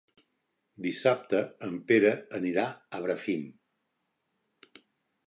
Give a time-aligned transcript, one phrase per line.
[0.85, 2.63] Dissabte en Pere anirà
[2.99, 3.45] a Bràfim.